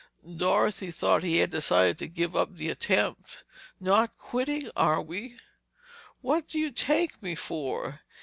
Dorothy 0.35 0.89
thought 0.89 1.21
he 1.21 1.37
had 1.37 1.51
decided 1.51 1.99
to 1.99 2.07
give 2.07 2.35
up 2.35 2.55
the 2.55 2.71
attempt. 2.71 3.43
"Not 3.79 4.17
quitting, 4.17 4.63
are 4.75 4.99
we?" 4.99 5.37
"What 6.21 6.47
do 6.47 6.57
you 6.59 6.71
take 6.71 7.21
me 7.21 7.35
for? 7.35 8.01